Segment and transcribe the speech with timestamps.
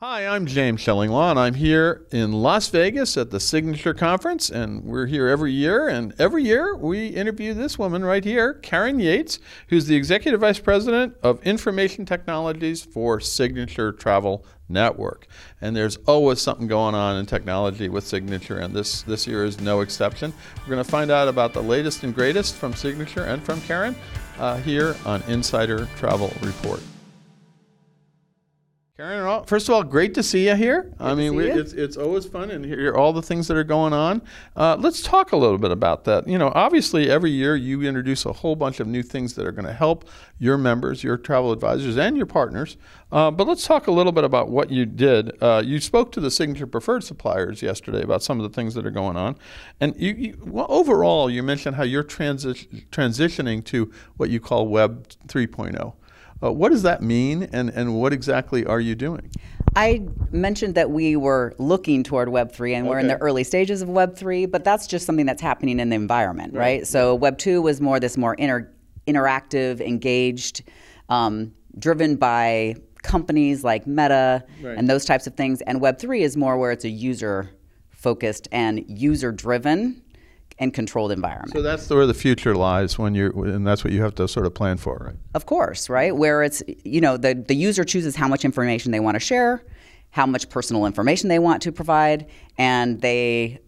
[0.00, 4.84] Hi, I'm James Shillinglaw, and I'm here in Las Vegas at the Signature Conference, and
[4.84, 5.88] we're here every year.
[5.88, 9.40] And every year we interview this woman right here, Karen Yeates,
[9.70, 15.26] who's the Executive Vice President of Information Technologies for Signature Travel Network.
[15.60, 19.60] And there's always something going on in technology with Signature, and this, this year is
[19.60, 20.32] no exception.
[20.58, 23.96] We're going to find out about the latest and greatest from Signature and from Karen
[24.38, 26.80] uh, here on Insider Travel Report.
[28.98, 30.82] Karen, first of all, great to see you here.
[30.82, 33.62] Good I mean, we, it's it's always fun and hear all the things that are
[33.62, 34.22] going on.
[34.56, 36.26] Uh, let's talk a little bit about that.
[36.26, 39.52] You know, obviously, every year you introduce a whole bunch of new things that are
[39.52, 40.08] going to help
[40.40, 42.76] your members, your travel advisors, and your partners.
[43.12, 45.40] Uh, but let's talk a little bit about what you did.
[45.40, 48.84] Uh, you spoke to the signature preferred suppliers yesterday about some of the things that
[48.84, 49.36] are going on,
[49.78, 54.66] and you, you well, overall, you mentioned how you're transi- transitioning to what you call
[54.66, 55.94] Web 3.0.
[56.42, 59.30] Uh, what does that mean, and, and what exactly are you doing?
[59.74, 63.88] I mentioned that we were looking toward Web3 and we're in the early stages of
[63.88, 66.60] Web3, but that's just something that's happening in the environment, right?
[66.60, 66.86] right?
[66.86, 68.72] So Web2 was more this more inter-
[69.06, 70.62] interactive, engaged,
[71.08, 74.76] um, driven by companies like Meta right.
[74.76, 75.60] and those types of things.
[75.62, 77.50] And Web3 is more where it's a user
[77.90, 80.02] focused and user driven
[80.58, 81.52] and controlled environment.
[81.52, 84.46] So that's where the future lies when you're, and that's what you have to sort
[84.46, 85.16] of plan for, right?
[85.34, 86.14] Of course, right?
[86.14, 89.62] Where it's, you know, the, the user chooses how much information they want to share,
[90.10, 93.60] how much personal information they want to provide, and they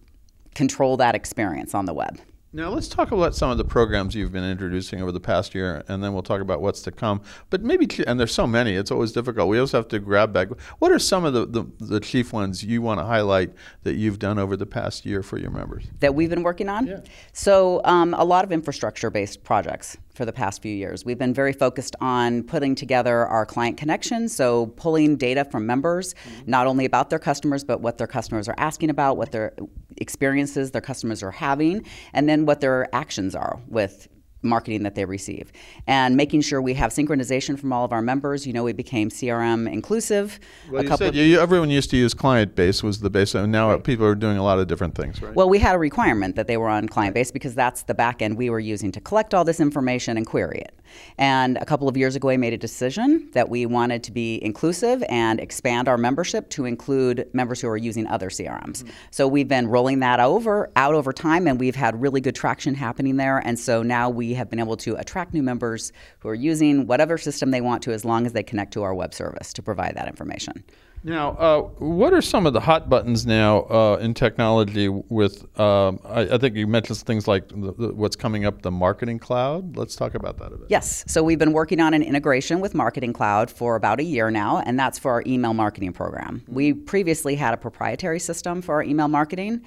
[0.55, 2.19] control that experience on the web.
[2.52, 5.84] Now let's talk about some of the programs you've been introducing over the past year,
[5.86, 7.22] and then we'll talk about what's to come.
[7.48, 9.48] But maybe, and there's so many, it's always difficult.
[9.48, 10.48] We also have to grab back.
[10.80, 13.52] What are some of the, the, the chief ones you want to highlight
[13.84, 15.84] that you've done over the past year for your members?
[16.00, 16.88] That we've been working on?
[16.88, 17.00] Yeah.
[17.32, 21.05] So um, a lot of infrastructure-based projects for the past few years.
[21.05, 26.14] We've been very focused on putting together our client connection, so pulling data from members,
[26.14, 26.50] mm-hmm.
[26.50, 29.55] not only about their customers, but what their customers are asking about, what their
[29.98, 34.09] experiences their customers are having, and then what their actions are with
[34.42, 35.52] marketing that they receive.
[35.86, 38.46] And making sure we have synchronization from all of our members.
[38.46, 40.40] You know we became crm inclusive.
[40.70, 43.70] Well, you said you, everyone used to use client base was the base and now
[43.70, 43.84] right.
[43.84, 45.34] people are doing a lot of different things right?
[45.34, 48.22] Well we had a requirement that they were on client base because that's the back
[48.22, 50.79] end we were using to collect all this information and query it
[51.18, 54.42] and a couple of years ago, we made a decision that we wanted to be
[54.42, 58.82] inclusive and expand our membership to include members who are using other CRMs.
[58.82, 58.90] Mm-hmm.
[59.10, 62.74] So we've been rolling that over out over time, and we've had really good traction
[62.74, 63.38] happening there.
[63.38, 67.18] And so now we have been able to attract new members who are using whatever
[67.18, 69.94] system they want to, as long as they connect to our web service to provide
[69.96, 70.64] that information.
[71.03, 74.88] Now, uh, what are some of the hot buttons now uh, in technology?
[74.88, 78.71] With um, I, I, think you mentioned things like the, the, what's coming up, the
[78.71, 79.78] Marketing Cloud.
[79.78, 80.66] Let's talk about that a bit.
[80.69, 84.31] Yes, so we've been working on an integration with Marketing Cloud for about a year
[84.31, 86.43] now, and that's for our email marketing program.
[86.49, 89.62] We previously had a proprietary system for our email marketing,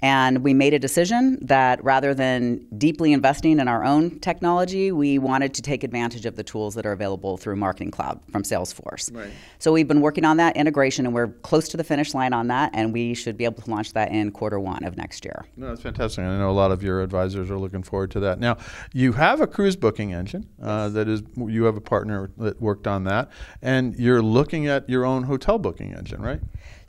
[0.00, 5.18] and we made a decision that rather than deeply investing in our own technology, we
[5.18, 9.14] wanted to take advantage of the tools that are available through Marketing Cloud from Salesforce.
[9.14, 9.30] Right.
[9.58, 12.48] So we've been working on that integration, and we're close to the finish line on
[12.48, 15.44] that, and we should be able to launch that in quarter one of next year.
[15.56, 16.24] No, that's fantastic.
[16.24, 18.38] I know a lot of your advisors are looking forward to that.
[18.38, 18.58] Now,
[18.92, 22.86] you have a cruise booking engine uh, that is, you have a partner that worked
[22.86, 23.30] on that,
[23.62, 26.40] and you're looking at your own hotel booking engine, right?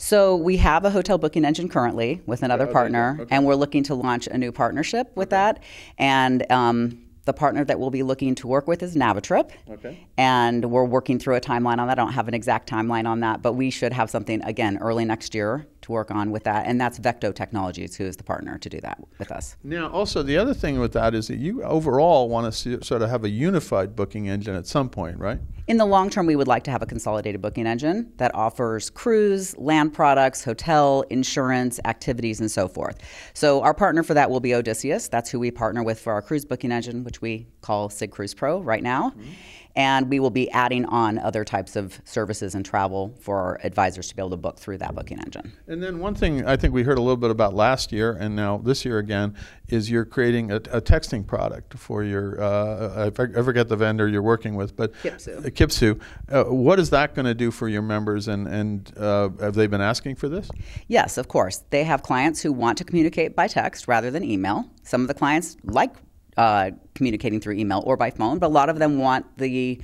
[0.01, 3.35] So we have a hotel booking engine currently with another yeah, partner, okay.
[3.35, 5.35] and we're looking to launch a new partnership with okay.
[5.35, 5.63] that.
[5.97, 9.51] And um, the partner that we'll be looking to work with is Navitrip.
[9.69, 10.07] Okay.
[10.17, 11.99] And we're working through a timeline on that.
[11.99, 15.03] I don't have an exact timeline on that, but we should have something again early
[15.03, 16.65] next year to work on with that.
[16.65, 19.57] And that's Vecto Technologies, who is the partner to do that with us.
[19.63, 23.09] Now, also, the other thing with that is that you overall want to sort of
[23.09, 25.39] have a unified booking engine at some point, right?
[25.67, 28.89] In the long term, we would like to have a consolidated booking engine that offers
[28.89, 32.97] cruise, land products, hotel, insurance, activities, and so forth.
[33.33, 35.07] So, our partner for that will be Odysseus.
[35.07, 38.33] That's who we partner with for our cruise booking engine, which we call Sig Cruise
[38.33, 39.11] Pro right now.
[39.11, 39.31] Mm-hmm
[39.75, 44.07] and we will be adding on other types of services and travel for our advisors
[44.07, 45.53] to be able to book through that booking engine.
[45.67, 48.35] And then one thing I think we heard a little bit about last year and
[48.35, 49.35] now this year again
[49.67, 54.23] is you're creating a, a texting product for your, uh, I forget the vendor you're
[54.23, 55.37] working with, but Kipsu.
[55.37, 56.01] Uh, Kipsu.
[56.29, 59.67] Uh, what is that going to do for your members and, and uh, have they
[59.67, 60.49] been asking for this?
[60.87, 61.63] Yes, of course.
[61.69, 64.65] They have clients who want to communicate by text rather than email.
[64.83, 65.93] Some of the clients like
[66.39, 69.81] uh, communicating through email or by phone, but a lot of them want the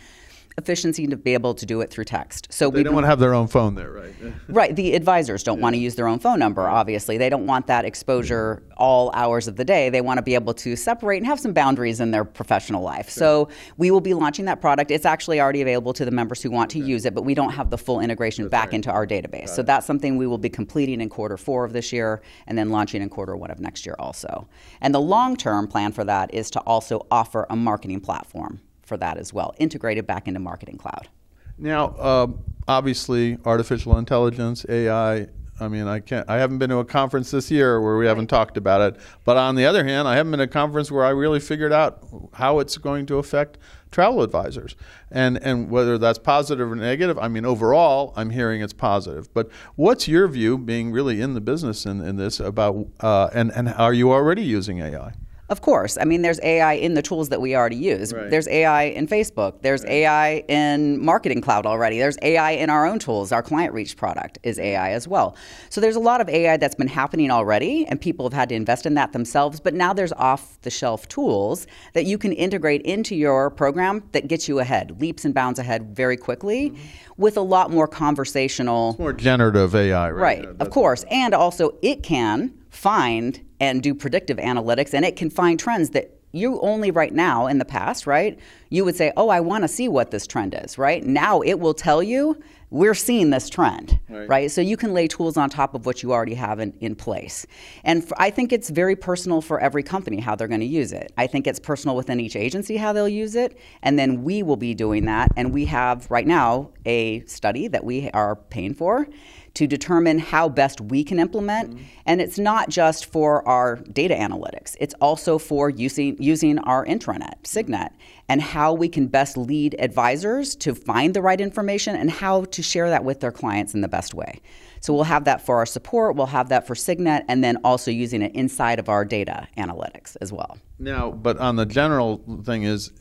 [0.58, 2.48] efficiency to be able to do it through text.
[2.50, 4.14] So They don't want to have their own phone there, right?
[4.48, 4.76] Right.
[4.76, 7.18] The advisors don't want to use their own phone number, obviously.
[7.18, 9.90] They don't want that exposure all hours of the day.
[9.90, 13.10] They want to be able to separate and have some boundaries in their professional life.
[13.10, 14.92] So we will be launching that product.
[14.92, 17.52] It's actually already available to the members who want to use it, but we don't
[17.52, 19.50] have the full integration back into our database.
[19.50, 22.70] So that's something we will be completing in quarter four of this year and then
[22.70, 24.48] launching in quarter one of next year also.
[24.82, 28.98] And the long term plan for that is to also offer a marketing platform for
[28.98, 31.10] that as well, integrated back into Marketing Cloud.
[31.58, 32.28] Now, uh,
[32.68, 35.28] obviously, artificial intelligence, AI.
[35.58, 36.30] I mean, I can't.
[36.30, 39.00] I haven't been to a conference this year where we haven't talked about it.
[39.24, 41.72] But on the other hand, I haven't been to a conference where I really figured
[41.72, 43.58] out how it's going to affect
[43.90, 44.76] travel advisors,
[45.10, 47.18] and and whether that's positive or negative.
[47.18, 49.34] I mean, overall, I'm hearing it's positive.
[49.34, 53.50] But what's your view, being really in the business in, in this, about uh, and
[53.54, 55.14] and are you already using AI?
[55.48, 55.96] Of course.
[56.00, 58.12] I mean, there's AI in the tools that we already use.
[58.12, 58.32] Right.
[58.32, 59.62] There's AI in Facebook.
[59.62, 62.00] There's AI in Marketing Cloud already.
[62.00, 63.32] There's AI in our own tools.
[63.32, 65.38] Our Client Reach product is AI as well.
[65.70, 68.56] So there's a lot of AI that's been happening already, and people have had to
[68.56, 69.60] invest in that themselves.
[69.60, 74.28] But now there's off the shelf tools that you can integrate into your program that
[74.28, 76.82] gets you ahead, leaps and bounds ahead very quickly mm-hmm.
[77.18, 78.96] with a lot more conversational.
[78.98, 80.22] More generative AI, right?
[80.22, 81.06] Right, Yeah, of course.
[81.12, 86.12] And also, it can find and do predictive analytics, and it can find trends that
[86.32, 88.38] you only right now in the past, right?
[88.70, 91.04] You would say, Oh, I want to see what this trend is, right?
[91.04, 92.38] Now it will tell you,
[92.72, 94.28] we're seeing this trend, Right.
[94.28, 94.52] right?
[94.52, 97.46] So you can lay tools on top of what you already have in, in place.
[97.86, 100.66] And f I I think it's very personal for every company how they're going to
[100.66, 101.14] use it.
[101.16, 103.58] I think it's personal within each agency how they'll use it.
[103.84, 105.30] And then we will be doing that.
[105.38, 109.08] And we have right now a study that we are paying for
[109.56, 111.72] to determine how best we can implement.
[111.72, 111.84] Mm-hmm.
[112.06, 117.20] And it's not just for our data analytics, it's also for using, using our intranet,
[117.20, 117.46] mm-hmm.
[117.46, 117.92] Signet,
[118.30, 122.62] and how we can best lead advisors to find the right information and how to
[122.62, 124.42] share that with their clients in the best way.
[124.82, 127.90] So we'll have that for our support, we'll have that for Signet, and then also
[127.90, 130.58] using it inside of our data analytics as well.
[130.78, 132.92] Now, but on the general thing is,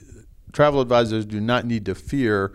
[0.53, 2.55] travel advisors do not need to fear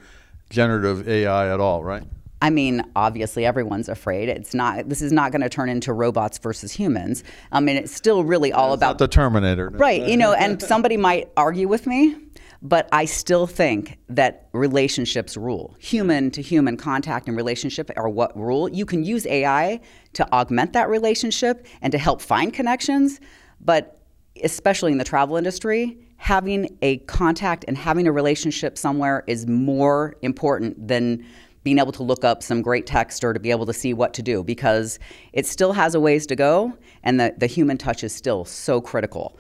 [0.49, 2.03] generative AI at all, right?
[2.41, 4.29] I mean, obviously, everyone's afraid.
[4.29, 4.87] It's not.
[4.87, 7.23] This is not going to turn into robots versus humans.
[7.51, 10.07] Um, I mean, it's still really all about the Terminator, right.
[10.07, 12.15] You know, and somebody might argue with me,
[12.61, 15.75] but I still think that relationships rule.
[15.79, 18.69] Human to human contact and relationship are what rule.
[18.69, 19.81] You can use AI
[20.13, 23.19] to augment that relationship and to help find connections,
[23.59, 24.01] but
[24.43, 30.15] especially in the travel industry, having a contact and having a relationship somewhere is more
[30.21, 31.25] important than
[31.69, 34.11] being able to look up some great text or to be able to see what
[34.11, 34.97] to do because
[35.33, 38.81] it still has a ways to go and the, the human touch is still so
[38.81, 39.37] critical.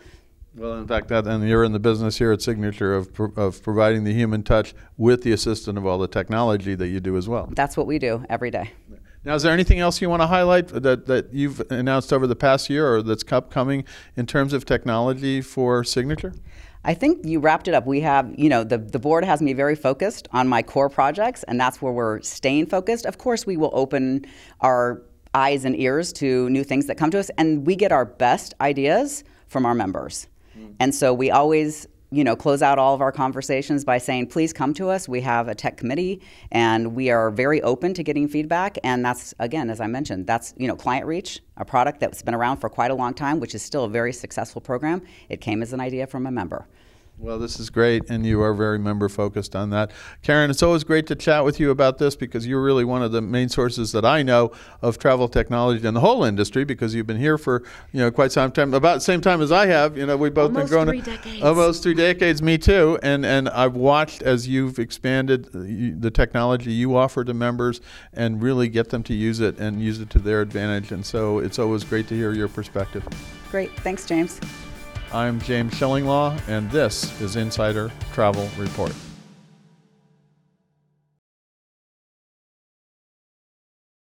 [0.55, 4.03] Well, in fact, that and you're in the business here at Signature of, of providing
[4.03, 7.49] the human touch with the assistance of all the technology that you do as well.
[7.51, 8.73] That's what we do every day.
[9.25, 12.35] Now, is there anything else you want to highlight that, that you've announced over the
[12.35, 13.85] past year or that's upcoming
[14.15, 16.33] in terms of technology for Signature?
[16.85, 17.85] I think you wrapped it up.
[17.85, 21.43] We have, you know, the, the board has me very focused on my core projects,
[21.43, 23.05] and that's where we're staying focused.
[23.05, 24.25] Of course, we will open
[24.61, 25.01] our
[25.33, 28.53] eyes and ears to new things that come to us, and we get our best
[28.61, 30.27] ideas from our members.
[30.57, 30.75] Mm.
[30.79, 34.51] And so we always, you know, close out all of our conversations by saying, please
[34.51, 35.07] come to us.
[35.07, 36.21] We have a tech committee,
[36.51, 38.77] and we are very open to getting feedback.
[38.83, 42.33] And that's, again, as I mentioned, that's, you know, Client Reach, a product that's been
[42.33, 45.03] around for quite a long time, which is still a very successful program.
[45.29, 46.67] It came as an idea from a member.
[47.21, 49.91] Well, this is great, and you are very member focused on that.
[50.21, 53.11] Karen, it's always great to chat with you about this because you're really one of
[53.11, 54.51] the main sources that I know
[54.81, 58.31] of travel technology in the whole industry because you've been here for you know quite
[58.31, 59.97] some time, about the same time as I have.
[59.97, 61.43] You know, we've both Almost been three growing decades.
[61.43, 62.41] almost three decades.
[62.41, 67.25] Me too, and and I've watched as you've expanded uh, the the technology you offer
[67.25, 67.81] to members
[68.13, 70.93] and really get them to use it and use it to their advantage.
[70.93, 73.05] And so it's always great to hear your perspective.
[73.51, 73.71] Great.
[73.81, 74.39] Thanks, James.
[75.11, 78.93] I'm James Shillinglaw, and this is Insider Travel Report.